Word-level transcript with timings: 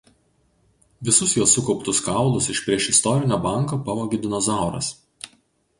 Visus 1.09 1.35
jo 1.39 1.47
sukauptus 1.51 1.99
kaulus 2.07 2.49
iš 2.55 2.63
priešistorinio 2.69 3.41
banko 3.47 3.81
pavogė 3.91 4.23
dinozauras. 4.27 4.91